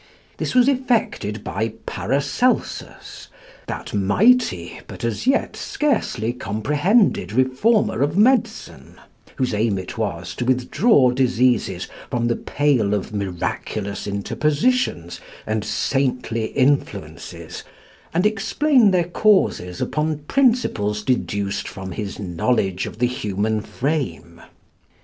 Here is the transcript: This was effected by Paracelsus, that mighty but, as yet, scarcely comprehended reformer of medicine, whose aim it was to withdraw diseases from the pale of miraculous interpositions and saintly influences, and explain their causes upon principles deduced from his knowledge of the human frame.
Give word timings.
This 0.37 0.55
was 0.55 0.67
effected 0.67 1.43
by 1.43 1.73
Paracelsus, 1.85 3.27
that 3.67 3.93
mighty 3.93 4.79
but, 4.87 5.03
as 5.03 5.27
yet, 5.27 5.55
scarcely 5.55 6.33
comprehended 6.33 7.31
reformer 7.31 8.01
of 8.01 8.17
medicine, 8.17 8.95
whose 9.35 9.53
aim 9.53 9.77
it 9.77 9.99
was 9.99 10.33
to 10.37 10.45
withdraw 10.45 11.11
diseases 11.11 11.87
from 12.09 12.25
the 12.29 12.35
pale 12.35 12.95
of 12.95 13.13
miraculous 13.13 14.07
interpositions 14.07 15.19
and 15.45 15.63
saintly 15.63 16.45
influences, 16.45 17.63
and 18.11 18.25
explain 18.25 18.89
their 18.89 19.03
causes 19.07 19.81
upon 19.81 20.17
principles 20.27 21.03
deduced 21.03 21.67
from 21.67 21.91
his 21.91 22.17
knowledge 22.17 22.87
of 22.87 22.97
the 22.97 23.05
human 23.05 23.61
frame. 23.61 24.41